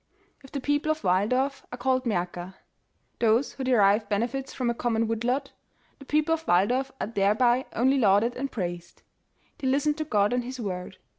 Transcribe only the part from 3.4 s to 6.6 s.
who derive benefits from a common wood lot) The people of